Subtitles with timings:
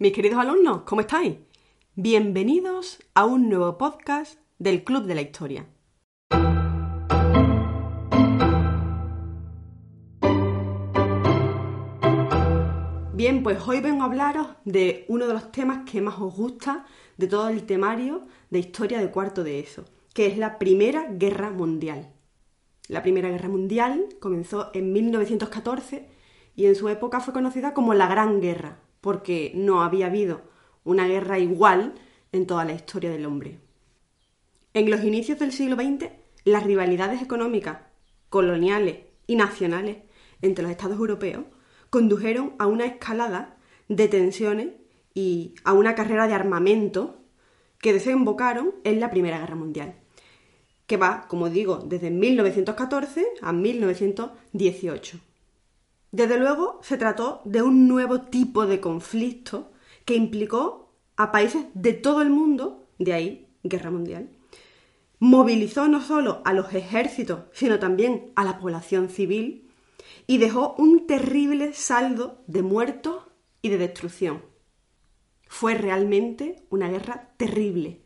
[0.00, 1.38] Mis queridos alumnos, ¿cómo estáis?
[1.96, 5.66] Bienvenidos a un nuevo podcast del Club de la Historia.
[13.12, 16.86] Bien, pues hoy vengo a hablaros de uno de los temas que más os gusta
[17.16, 19.84] de todo el temario de historia de cuarto de ESO,
[20.14, 22.12] que es la Primera Guerra Mundial.
[22.86, 26.08] La Primera Guerra Mundial comenzó en 1914
[26.54, 30.42] y en su época fue conocida como la Gran Guerra, porque no había habido
[30.84, 31.94] una guerra igual
[32.32, 33.58] en toda la historia del hombre.
[34.74, 36.10] En los inicios del siglo XX,
[36.44, 37.78] las rivalidades económicas,
[38.28, 39.98] coloniales y nacionales
[40.42, 41.44] entre los estados europeos
[41.90, 43.56] condujeron a una escalada
[43.88, 44.68] de tensiones
[45.14, 47.18] y a una carrera de armamento
[47.80, 49.94] que desembocaron en la Primera Guerra Mundial,
[50.86, 55.20] que va, como digo, desde 1914 a 1918.
[56.10, 59.70] Desde luego se trató de un nuevo tipo de conflicto
[60.04, 64.30] que implicó a países de todo el mundo, de ahí Guerra Mundial.
[65.18, 69.68] Movilizó no solo a los ejércitos, sino también a la población civil
[70.26, 73.24] y dejó un terrible saldo de muertos
[73.60, 74.42] y de destrucción.
[75.48, 78.02] Fue realmente una guerra terrible.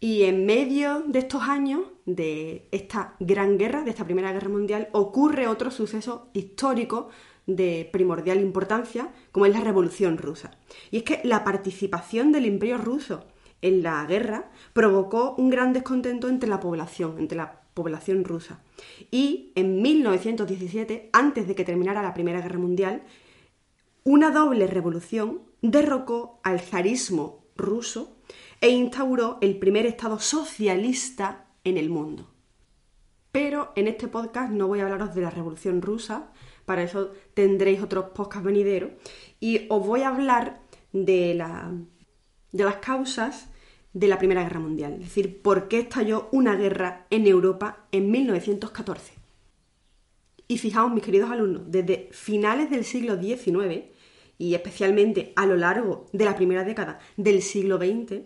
[0.00, 4.88] Y en medio de estos años, de esta gran guerra, de esta Primera Guerra Mundial,
[4.92, 7.08] ocurre otro suceso histórico
[7.46, 10.52] de primordial importancia, como es la Revolución Rusa.
[10.90, 13.24] Y es que la participación del Imperio Ruso
[13.62, 18.60] en la guerra provocó un gran descontento entre la población, entre la población rusa.
[19.10, 23.02] Y en 1917, antes de que terminara la Primera Guerra Mundial,
[24.04, 28.16] una doble revolución derrocó al zarismo ruso
[28.60, 32.30] e instauró el primer Estado socialista en el mundo.
[33.32, 36.32] Pero en este podcast no voy a hablaros de la Revolución Rusa,
[36.64, 38.92] para eso tendréis otros podcasts venideros,
[39.40, 40.60] y os voy a hablar
[40.92, 41.72] de, la,
[42.52, 43.48] de las causas
[43.92, 48.10] de la Primera Guerra Mundial, es decir, por qué estalló una guerra en Europa en
[48.10, 49.14] 1914.
[50.48, 53.86] Y fijaos, mis queridos alumnos, desde finales del siglo XIX
[54.38, 58.20] y especialmente a lo largo de la primera década del siglo XX,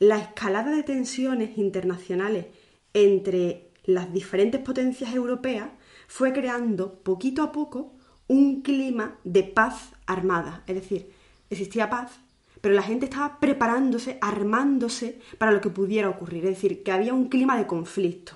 [0.00, 2.46] la escalada de tensiones internacionales
[2.94, 5.70] entre las diferentes potencias europeas
[6.06, 7.92] fue creando poquito a poco
[8.26, 10.62] un clima de paz armada.
[10.66, 11.10] Es decir,
[11.50, 12.20] existía paz,
[12.60, 16.44] pero la gente estaba preparándose, armándose para lo que pudiera ocurrir.
[16.44, 18.34] Es decir, que había un clima de conflicto.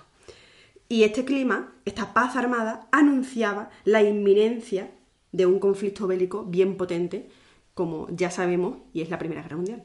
[0.88, 4.90] Y este clima, esta paz armada, anunciaba la inminencia
[5.32, 7.28] de un conflicto bélico bien potente,
[7.74, 9.84] como ya sabemos, y es la Primera Guerra Mundial.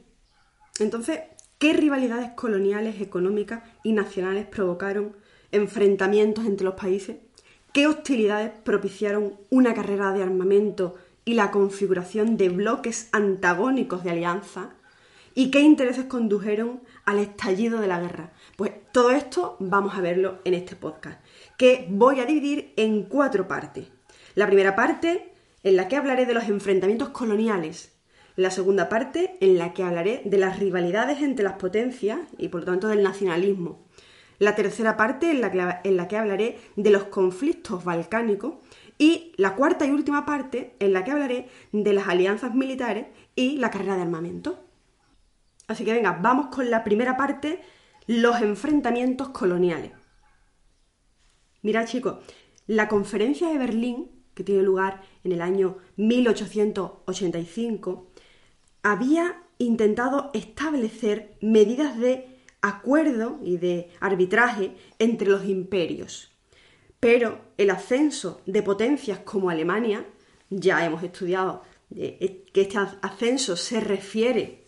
[0.80, 1.22] Entonces,
[1.60, 5.16] ¿qué rivalidades coloniales, económicas y nacionales provocaron
[5.52, 7.18] enfrentamientos entre los países?
[7.74, 14.72] ¿Qué hostilidades propiciaron una carrera de armamento y la configuración de bloques antagónicos de alianza?
[15.36, 18.32] ¿Y qué intereses condujeron al estallido de la guerra?
[18.56, 21.22] Pues todo esto vamos a verlo en este podcast,
[21.58, 23.88] que voy a dividir en cuatro partes.
[24.34, 25.34] La primera parte
[25.64, 27.99] en la que hablaré de los enfrentamientos coloniales.
[28.36, 32.62] La segunda parte, en la que hablaré de las rivalidades entre las potencias y por
[32.62, 33.86] lo tanto del nacionalismo.
[34.38, 38.56] La tercera parte, en la que, en la que hablaré de los conflictos balcánicos.
[38.98, 43.58] Y la cuarta y última parte, en la que hablaré de las alianzas militares y
[43.58, 44.60] la carrera de armamento.
[45.68, 47.62] Así que venga, vamos con la primera parte,
[48.08, 49.92] los enfrentamientos coloniales.
[51.62, 52.18] Mirad chicos,
[52.68, 58.09] la conferencia de Berlín que tiene lugar en el año 1885,
[58.84, 66.32] había intentado establecer medidas de acuerdo y de arbitraje entre los imperios.
[67.00, 70.06] Pero el ascenso de potencias como Alemania,
[70.50, 71.64] ya hemos estudiado
[71.94, 74.68] que este ascenso se refiere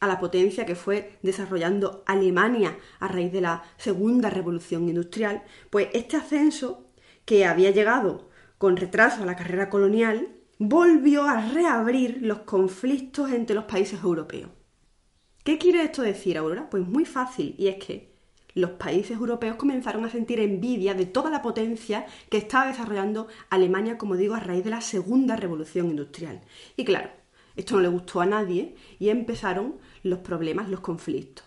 [0.00, 5.88] a la potencia que fue desarrollando Alemania a raíz de la segunda revolución industrial, pues
[5.92, 6.88] este ascenso
[7.24, 10.28] que había llegado con retraso a la carrera colonial,
[10.64, 14.48] volvió a reabrir los conflictos entre los países europeos.
[15.42, 16.70] ¿Qué quiere esto decir, Aurora?
[16.70, 18.12] Pues muy fácil, y es que
[18.54, 23.98] los países europeos comenzaron a sentir envidia de toda la potencia que estaba desarrollando Alemania,
[23.98, 26.42] como digo, a raíz de la segunda revolución industrial.
[26.76, 27.10] Y claro,
[27.56, 31.44] esto no le gustó a nadie y empezaron los problemas, los conflictos.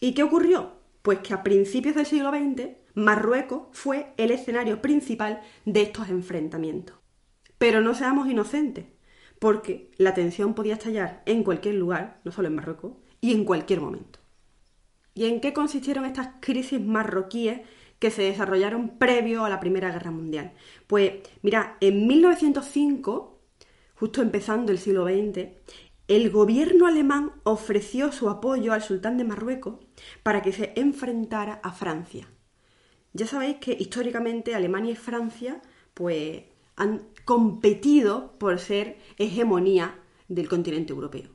[0.00, 0.72] ¿Y qué ocurrió?
[1.02, 6.99] Pues que a principios del siglo XX Marruecos fue el escenario principal de estos enfrentamientos.
[7.60, 8.86] Pero no seamos inocentes,
[9.38, 13.82] porque la tensión podía estallar en cualquier lugar, no solo en Marruecos, y en cualquier
[13.82, 14.18] momento.
[15.12, 17.60] ¿Y en qué consistieron estas crisis marroquíes
[17.98, 20.54] que se desarrollaron previo a la Primera Guerra Mundial?
[20.86, 23.42] Pues mira, en 1905,
[23.94, 25.48] justo empezando el siglo XX,
[26.08, 29.80] el gobierno alemán ofreció su apoyo al sultán de Marruecos
[30.22, 32.26] para que se enfrentara a Francia.
[33.12, 35.60] Ya sabéis que históricamente Alemania y Francia
[35.92, 36.44] pues
[36.80, 39.98] han competido por ser hegemonía
[40.28, 41.28] del continente europeo.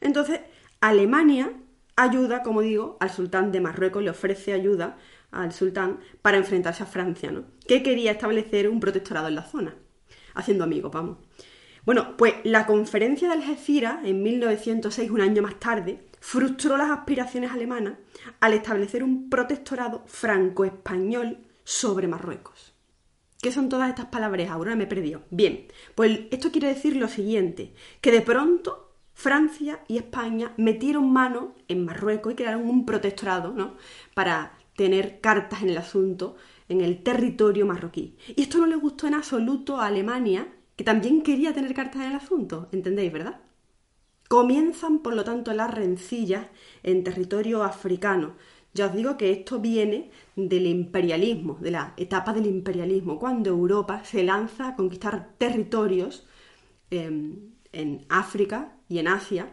[0.00, 0.40] Entonces,
[0.80, 1.54] Alemania
[1.96, 4.98] ayuda, como digo, al sultán de Marruecos, le ofrece ayuda
[5.30, 7.44] al sultán para enfrentarse a Francia, ¿no?
[7.66, 9.74] Que quería establecer un protectorado en la zona,
[10.34, 11.16] haciendo amigos, vamos.
[11.86, 17.52] Bueno, pues la conferencia de Algeciras, en 1906, un año más tarde, frustró las aspiraciones
[17.52, 17.94] alemanas
[18.40, 22.75] al establecer un protectorado franco-español sobre Marruecos.
[23.46, 24.50] ¿Qué son todas estas palabras?
[24.50, 25.22] Ahora me he perdido.
[25.30, 31.54] Bien, pues esto quiere decir lo siguiente, que de pronto Francia y España metieron mano
[31.68, 33.76] en Marruecos y crearon un protectorado, ¿no?
[34.14, 36.34] Para tener cartas en el asunto
[36.68, 38.16] en el territorio marroquí.
[38.34, 42.08] Y esto no le gustó en absoluto a Alemania, que también quería tener cartas en
[42.08, 43.42] el asunto, ¿entendéis, verdad?
[44.26, 46.48] Comienzan, por lo tanto, las rencillas
[46.82, 48.34] en territorio africano.
[48.76, 54.04] Ya os digo que esto viene del imperialismo, de la etapa del imperialismo, cuando Europa
[54.04, 56.26] se lanza a conquistar territorios
[56.90, 59.48] em, en África y en Asia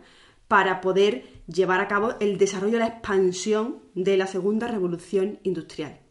[0.50, 6.02] para poder llevar a cabo el desarrollo la expansión de la segunda revolución industrial.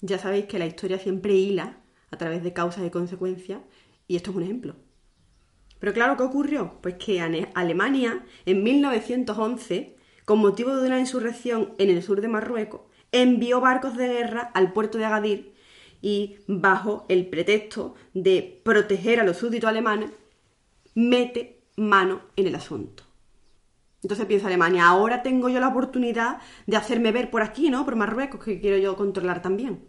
[0.00, 1.78] Ya sabéis que la historia siempre hila
[2.10, 3.60] a través de causas y consecuencias
[4.08, 4.74] y esto es un ejemplo.
[5.78, 6.78] Pero claro, ¿qué ocurrió?
[6.82, 9.96] Pues que Alemania en 1911,
[10.30, 14.72] con motivo de una insurrección en el sur de Marruecos, envió barcos de guerra al
[14.72, 15.54] puerto de Agadir
[16.02, 20.12] y bajo el pretexto de proteger a los súbditos alemanes,
[20.94, 23.02] mete mano en el asunto.
[24.04, 27.84] Entonces piensa Alemania, ahora tengo yo la oportunidad de hacerme ver por aquí, ¿no?
[27.84, 29.88] Por Marruecos, que quiero yo controlar también.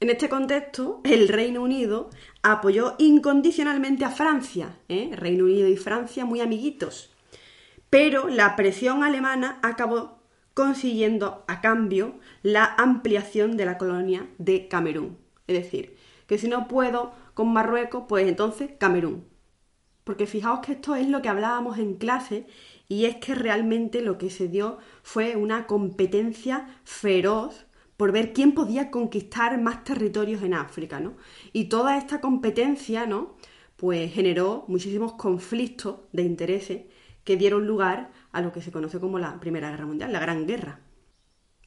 [0.00, 2.10] En este contexto, el Reino Unido
[2.42, 5.10] apoyó incondicionalmente a Francia, ¿eh?
[5.14, 7.13] Reino Unido y Francia muy amiguitos.
[7.94, 10.18] Pero la presión alemana acabó
[10.52, 15.16] consiguiendo a cambio la ampliación de la colonia de Camerún.
[15.46, 15.96] Es decir,
[16.26, 19.28] que si no puedo con Marruecos, pues entonces Camerún.
[20.02, 22.48] Porque fijaos que esto es lo que hablábamos en clase
[22.88, 27.64] y es que realmente lo que se dio fue una competencia feroz
[27.96, 31.14] por ver quién podía conquistar más territorios en África, ¿no?
[31.52, 33.36] Y toda esta competencia, ¿no?
[33.76, 36.82] Pues generó muchísimos conflictos de intereses
[37.24, 40.46] que dieron lugar a lo que se conoce como la Primera Guerra Mundial, la Gran
[40.46, 40.80] Guerra.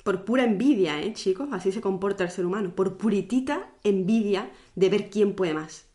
[0.04, 1.50] Por pura envidia, ¿eh, chicos?
[1.52, 2.74] Así se comporta el ser humano.
[2.76, 5.88] Por puritita envidia de ver quién puede más.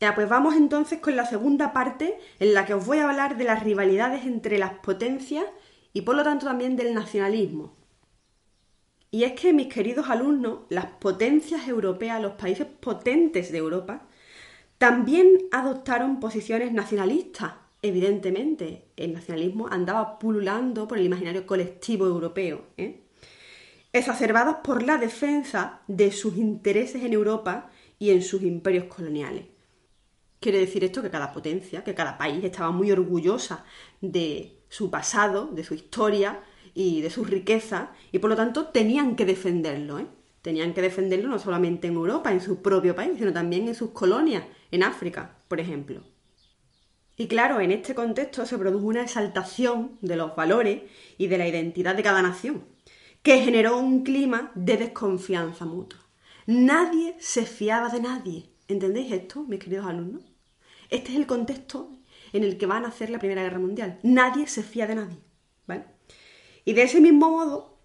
[0.00, 3.36] Ya, pues vamos entonces con la segunda parte en la que os voy a hablar
[3.36, 5.44] de las rivalidades entre las potencias
[5.92, 7.76] y por lo tanto también del nacionalismo.
[9.10, 14.06] Y es que, mis queridos alumnos, las potencias europeas, los países potentes de Europa,
[14.78, 17.54] también adoptaron posiciones nacionalistas.
[17.82, 23.00] Evidentemente, el nacionalismo andaba pululando por el imaginario colectivo europeo, ¿eh?
[23.92, 29.46] exacerbados por la defensa de sus intereses en Europa y en sus imperios coloniales.
[30.40, 33.64] Quiere decir esto que cada potencia, que cada país estaba muy orgullosa
[34.00, 36.40] de su pasado, de su historia
[36.74, 40.06] y de sus riquezas, y por lo tanto tenían que defenderlo, ¿eh?
[40.42, 43.90] Tenían que defenderlo no solamente en Europa, en su propio país, sino también en sus
[43.90, 46.02] colonias, en África, por ejemplo.
[47.20, 50.84] Y claro, en este contexto se produjo una exaltación de los valores
[51.18, 52.64] y de la identidad de cada nación,
[53.22, 56.00] que generó un clima de desconfianza mutua.
[56.46, 58.48] Nadie se fiaba de nadie.
[58.68, 60.22] ¿Entendéis esto, mis queridos alumnos?
[60.88, 61.90] Este es el contexto
[62.32, 63.98] en el que va a nacer la Primera Guerra Mundial.
[64.02, 65.18] Nadie se fía de nadie.
[65.66, 65.84] ¿vale?
[66.64, 67.80] Y de ese mismo modo,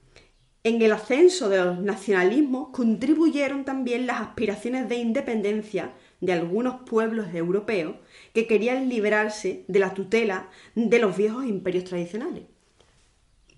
[0.63, 7.27] en el ascenso de los nacionalismos contribuyeron también las aspiraciones de independencia de algunos pueblos
[7.34, 7.95] europeos
[8.34, 12.43] que querían liberarse de la tutela de los viejos imperios tradicionales.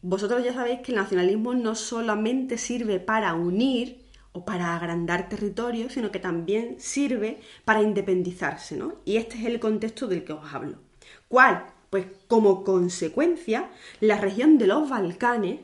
[0.02, 5.94] Vosotros ya sabéis que el nacionalismo no solamente sirve para unir o para agrandar territorios,
[5.94, 8.96] sino que también sirve para independizarse, ¿no?
[9.06, 10.78] Y este es el contexto del que os hablo.
[11.28, 11.66] ¿Cuál?
[11.90, 15.62] Pues como consecuencia, la región de los Balcanes,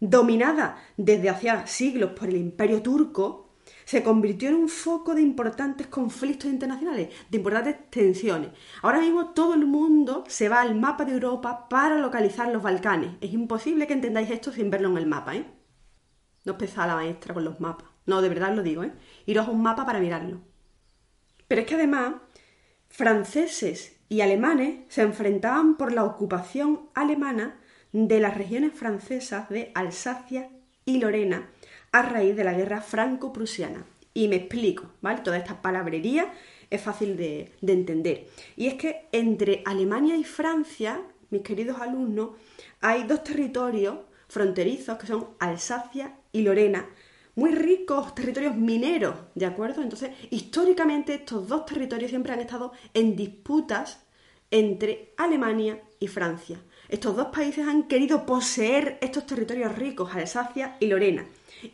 [0.00, 3.45] dominada desde hacía siglos por el imperio turco,
[3.86, 8.50] se convirtió en un foco de importantes conflictos internacionales, de importantes tensiones.
[8.82, 13.12] Ahora mismo todo el mundo se va al mapa de Europa para localizar los Balcanes.
[13.20, 15.46] Es imposible que entendáis esto sin verlo en el mapa, ¿eh?
[16.44, 17.86] No os pesa la maestra con los mapas.
[18.06, 18.92] No, de verdad lo digo, ¿eh?
[19.24, 20.40] Iros a un mapa para mirarlo.
[21.46, 22.14] Pero es que además,
[22.88, 27.60] franceses y alemanes se enfrentaban por la ocupación alemana
[27.92, 30.50] de las regiones francesas de Alsacia
[30.84, 31.50] y Lorena
[31.96, 33.86] a raíz de la guerra franco-prusiana.
[34.12, 35.22] Y me explico, ¿vale?
[35.22, 36.30] Toda esta palabrería
[36.68, 38.26] es fácil de, de entender.
[38.54, 41.00] Y es que entre Alemania y Francia,
[41.30, 42.30] mis queridos alumnos,
[42.82, 43.96] hay dos territorios
[44.28, 46.86] fronterizos que son Alsacia y Lorena,
[47.34, 49.80] muy ricos territorios mineros, ¿de acuerdo?
[49.82, 54.04] Entonces, históricamente estos dos territorios siempre han estado en disputas
[54.50, 56.58] entre Alemania y Francia.
[56.90, 61.26] Estos dos países han querido poseer estos territorios ricos, Alsacia y Lorena.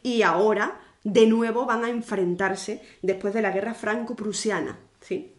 [0.02, 4.78] Y ahora, de nuevo, van a enfrentarse después de la guerra franco-prusiana.
[5.00, 5.32] ¿sí?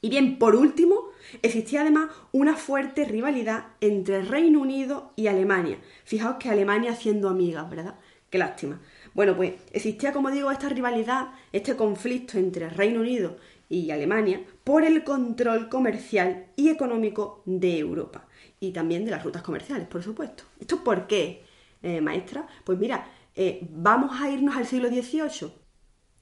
[0.00, 1.10] Y bien, por último,
[1.42, 5.78] existía además una fuerte rivalidad entre Reino Unido y Alemania.
[6.04, 7.96] Fijaos que Alemania haciendo amigas, ¿verdad?
[8.30, 8.80] Qué lástima.
[9.12, 13.36] Bueno, pues existía, como digo, esta rivalidad, este conflicto entre Reino Unido
[13.68, 18.26] y Alemania por el control comercial y económico de Europa
[18.60, 20.44] y también de las rutas comerciales, por supuesto.
[20.60, 21.44] ¿Esto por qué,
[21.82, 22.46] eh, maestra?
[22.64, 25.52] Pues mira, eh, vamos a irnos al siglo XVIII.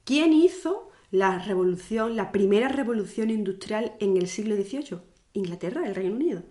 [0.03, 4.99] ¿Quién hizo la revolución, la primera revolución industrial en el siglo XVIII?
[5.33, 6.43] Inglaterra, el Reino Unido.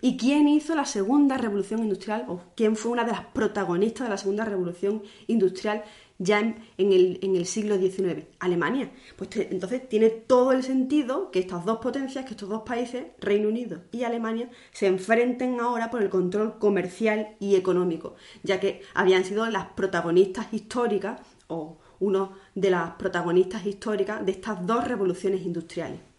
[0.00, 4.10] ¿Y quién hizo la segunda revolución industrial o quién fue una de las protagonistas de
[4.10, 5.84] la segunda revolución industrial
[6.18, 8.26] ya en, el, siglo XIX?
[8.38, 8.90] Alemania.
[9.16, 13.48] Pues entonces tiene todo el sentido que estas dos potencias, que estos dos países, Reino
[13.48, 19.24] Unido y Alemania, se enfrenten ahora por el control comercial y económico, ya que habían
[19.24, 26.11] sido las protagonistas históricas o uno de las protagonistas históricas de estas dos revoluciones industriales.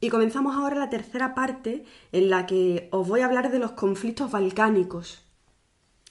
[0.00, 3.72] Y comenzamos ahora la tercera parte en la que os voy a hablar de los
[3.72, 5.24] conflictos balcánicos.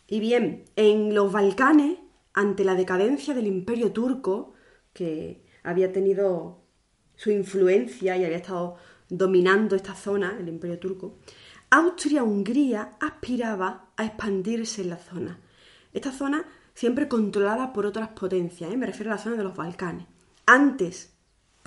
[0.08, 1.98] Y bien, en los Balcanes,
[2.34, 4.54] ante la decadencia del imperio turco,
[4.94, 6.64] que había tenido
[7.16, 8.76] su influencia y había estado
[9.10, 11.18] dominando esta zona, el imperio turco,
[11.70, 15.40] Austria-Hungría aspiraba a expandirse en la zona.
[15.94, 18.78] Esta zona siempre controlada por otras potencias, ¿eh?
[18.78, 20.06] me refiero a la zona de los Balcanes.
[20.46, 21.17] Antes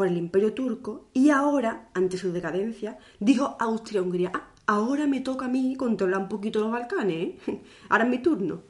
[0.01, 5.45] por el imperio turco y ahora, ante su decadencia, dijo Austria-Hungría, ah, ahora me toca
[5.45, 7.61] a mí controlar un poquito los Balcanes, ¿eh?
[7.91, 8.63] ahora es mi turno.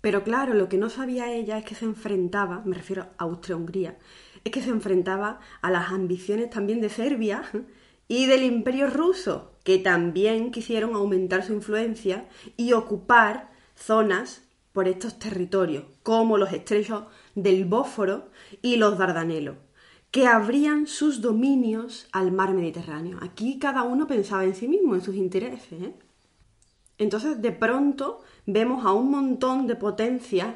[0.00, 3.98] Pero claro, lo que no sabía ella es que se enfrentaba, me refiero a Austria-Hungría,
[4.44, 7.42] es que se enfrentaba a las ambiciones también de Serbia
[8.06, 15.18] y del imperio ruso, que también quisieron aumentar su influencia y ocupar zonas por estos
[15.18, 18.28] territorios, como los estrechos del Bósforo
[18.62, 19.56] y los Dardanelos
[20.16, 23.18] que abrían sus dominios al mar Mediterráneo.
[23.20, 25.82] Aquí cada uno pensaba en sí mismo, en sus intereses.
[25.82, 25.94] ¿eh?
[26.96, 30.54] Entonces, de pronto, vemos a un montón de potencias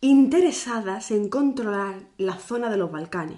[0.00, 3.36] interesadas en controlar la zona de los Balcanes.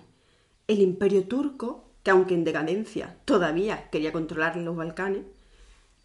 [0.68, 5.24] El imperio turco, que aunque en decadencia todavía quería controlar los Balcanes,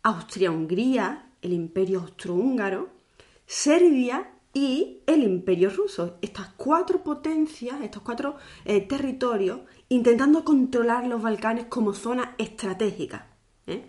[0.01, 2.89] Austria-Hungría, el imperio austrohúngaro,
[3.45, 6.17] Serbia y el imperio ruso.
[6.22, 13.27] Estas cuatro potencias, estos cuatro eh, territorios, intentando controlar los Balcanes como zona estratégica.
[13.67, 13.83] ¿eh?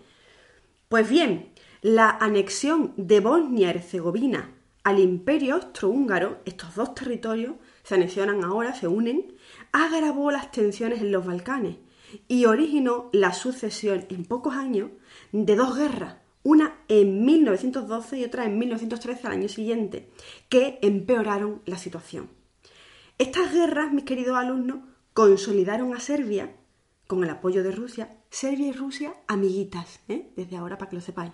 [0.89, 4.51] Pues bien, la anexión de Bosnia-Herzegovina
[4.83, 9.35] al imperio austrohúngaro, estos dos territorios se anexionan ahora, se unen,
[9.71, 11.77] agravó las tensiones en los Balcanes
[12.27, 14.91] y originó la sucesión en pocos años
[15.31, 20.11] de dos guerras una en 1912 y otra en 1913 al año siguiente,
[20.47, 22.29] que empeoraron la situación.
[23.17, 24.77] Estas guerras, mis queridos alumnos,
[25.13, 26.55] consolidaron a Serbia,
[27.07, 30.31] con el apoyo de Rusia, Serbia y Rusia amiguitas, ¿eh?
[30.35, 31.33] desde ahora para que lo sepáis,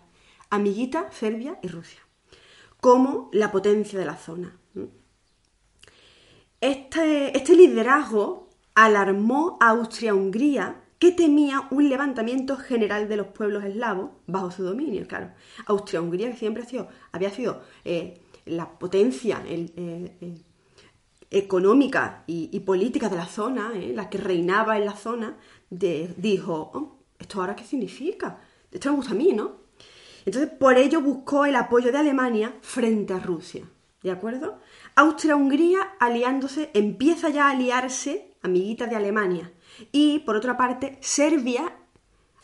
[0.49, 1.99] amiguitas Serbia y Rusia,
[2.79, 4.57] como la potencia de la zona.
[6.61, 14.11] Este, este liderazgo alarmó a Austria-Hungría que temía un levantamiento general de los pueblos eslavos
[14.27, 15.07] bajo su dominio.
[15.07, 15.31] Claro,
[15.65, 20.37] Austria-Hungría, que siempre ha sido, había sido eh, la potencia eh, eh,
[21.31, 25.37] económica y, política de la zona, la que reinaba en la zona,
[25.71, 28.39] dijo, oh, ¿esto ahora qué significa?
[28.71, 29.53] Esto me gusta a mí, ¿no?
[30.23, 33.67] Entonces, por ello buscó el apoyo de Alemania frente a Rusia.
[34.03, 34.59] ¿De acuerdo?
[34.93, 39.51] Austria-Hungría aliándose, empieza ya a aliarse, amiguita de Alemania,
[39.91, 41.73] y por otra parte, Serbia,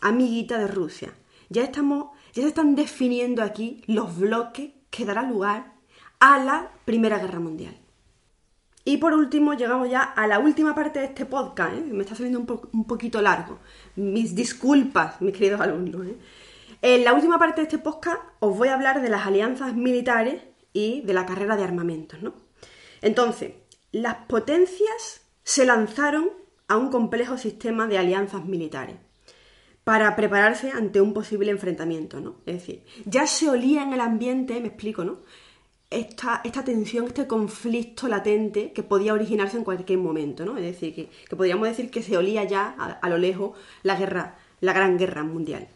[0.01, 1.13] amiguita de Rusia.
[1.49, 5.73] Ya, estamos, ya se están definiendo aquí los bloques que darán lugar
[6.19, 7.77] a la Primera Guerra Mundial.
[8.87, 11.73] Y por último, llegamos ya a la última parte de este podcast.
[11.73, 11.83] ¿eh?
[11.91, 12.39] Me está saliendo
[12.71, 13.59] un, poquito largo.
[13.97, 16.07] Mis disculpas, mis queridos alumnos.
[16.07, 16.17] ¿eh?
[16.81, 20.41] En la última parte de este podcast os voy a hablar de las alianzas militares
[20.71, 22.21] y de la carrera de armamentos.
[22.21, 22.33] ¿no?
[23.01, 23.55] Entonces,
[23.91, 26.31] las potencias se lanzaron
[26.67, 28.97] a un complejo sistema de alianzas militares
[29.85, 32.35] para prepararse ante un posible enfrentamiento, ¿no?
[32.45, 35.19] Es decir, ya se olía en el ambiente, me explico, ¿no?
[35.89, 40.57] esta, esta tensión, este conflicto latente que podía originarse en cualquier momento, ¿no?
[40.57, 44.73] Es decir, que, podríamos decir que se olía ya a, lo lejos la guerra, la
[44.73, 45.69] gran guerra mundial.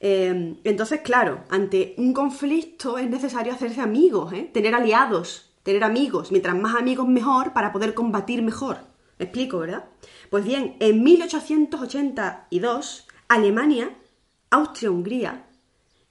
[0.00, 4.50] Eh, entonces, claro, ante un conflicto es necesario hacerse amigos, ¿eh?
[4.52, 6.30] tener aliados, tener amigos.
[6.30, 8.92] Mientras más amigos, mejor para poder combatir mejor.
[9.18, 9.84] ¿Me explico, verdad?
[10.30, 13.90] Pues bien, en 1882, Alemania,
[14.50, 15.44] Austria-Hungría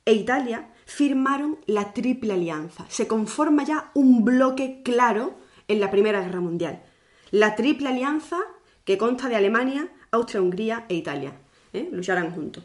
[0.06, 2.86] e Italia firmaron la Triple Alianza.
[2.90, 5.36] Se conforma ya un bloque claro
[5.68, 6.84] en la Primera Guerra Mundial.
[7.32, 8.38] La Triple Alianza
[8.86, 11.34] que consta de Alemania, Austria-Hungría e Italia.
[11.72, 11.90] ¿eh?
[11.92, 12.64] Lucharán juntos.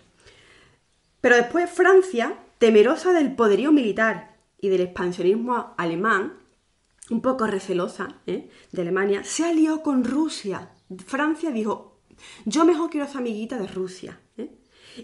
[1.21, 6.38] Pero después Francia, temerosa del poderío militar y del expansionismo alemán,
[7.11, 8.49] un poco recelosa ¿eh?
[8.73, 10.71] de Alemania, se alió con Rusia.
[11.07, 12.01] Francia dijo,
[12.45, 14.21] yo mejor quiero esa amiguita de Rusia.
[14.37, 14.51] ¿eh?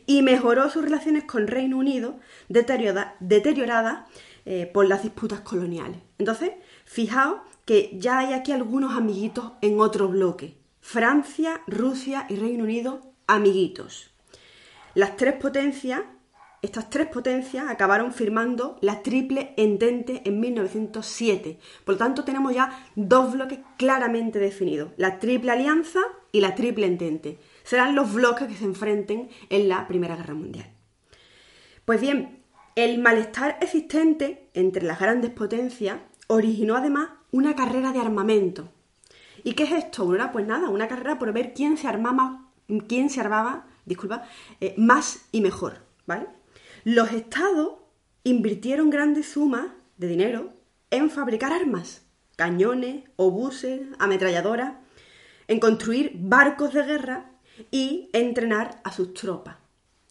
[0.06, 2.18] y mejoró sus relaciones con Reino Unido,
[2.49, 4.08] deterioradas
[4.44, 5.99] eh, por las disputas coloniales.
[6.18, 6.52] Entonces,
[6.84, 10.56] fijaos que ya hay aquí algunos amiguitos en otro bloque.
[10.80, 14.11] Francia, Rusia y Reino Unido, amiguitos.
[14.94, 16.02] Las tres potencias,
[16.64, 21.59] estas tres potencias acabaron firmando la Triple Entente en 1907.
[21.85, 26.00] Por lo tanto, tenemos ya dos bloques claramente definidos, la Triple Alianza
[26.33, 30.66] y la Triple Entente serán los bloques que se enfrenten en la Primera Guerra Mundial.
[31.85, 32.42] Pues bien,
[32.76, 38.71] el malestar existente entre las grandes potencias originó además una carrera de armamento.
[39.42, 40.11] ¿Y qué es esto?
[40.33, 42.47] Pues nada, una carrera por ver quién se armaba,
[42.88, 44.25] quién se armaba, disculpa,
[44.61, 46.26] eh, más y mejor, ¿vale?
[46.84, 47.76] Los estados
[48.24, 50.52] invirtieron grandes sumas de dinero
[50.90, 52.02] en fabricar armas,
[52.36, 54.74] cañones, obuses, ametralladoras,
[55.48, 57.30] en construir barcos de guerra
[57.70, 59.56] y entrenar a sus tropas.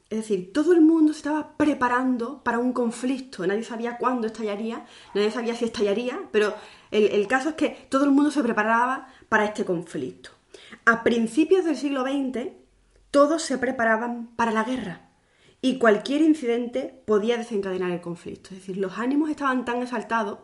[0.10, 3.46] Es decir, todo el mundo se estaba preparando para un conflicto.
[3.46, 6.56] Nadie sabía cuándo estallaría, nadie sabía si estallaría, pero
[6.89, 10.32] el, caso es que todo el mundo se preparaba para este conflicto.
[10.86, 12.48] A principios del siglo XX,
[13.12, 15.12] todos se preparaban para la guerra
[15.65, 18.50] y cualquier incidente podía desencadenar el conflicto.
[18.50, 20.39] Es decir, los ánimos estaban tan exaltados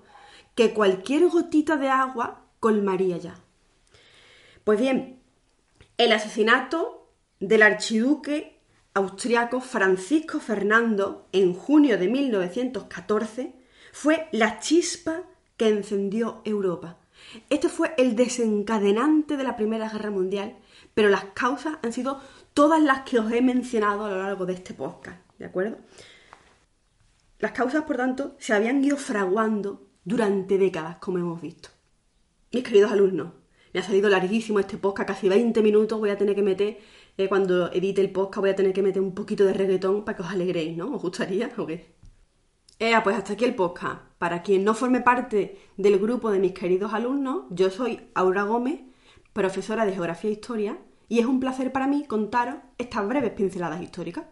[0.55, 3.35] que cualquier gotita de agua colmaría ya.
[4.63, 5.19] Pues bien,
[5.97, 8.61] el asesinato del archiduque
[8.93, 13.53] austriaco Francisco Fernando en junio de 1914
[13.91, 15.23] fue la chispa
[15.57, 16.97] que encendió Europa.
[17.49, 20.55] Este fue el desencadenante de la Primera Guerra Mundial,
[20.93, 22.21] pero las causas han sido
[22.59, 25.77] todas las que os he mencionado a lo largo de este podcast, ¿de acuerdo?
[27.39, 31.69] Las causas, por tanto, se habían ido fraguando durante décadas, como hemos visto.
[32.51, 33.31] Mis queridos alumnos,
[33.73, 35.97] me ha salido larguísimo este podcast, casi 20 minutos.
[35.97, 36.79] Voy a tener que meter,
[37.17, 40.17] eh, cuando edite el podcast, voy a tener que meter un poquito de reggaetón para
[40.17, 40.93] que os alegréis, ¿no?
[40.93, 41.95] ¿Os gustaría o qué?
[42.77, 44.01] Eh, pues hasta aquí el podcast.
[44.17, 48.81] Para quien no forme parte del grupo de mis queridos alumnos, yo soy Aura Gómez,
[49.31, 50.77] profesora de Geografía e Historia,
[51.09, 54.25] y es un placer para mí contaros estas breves pinceladas históricas.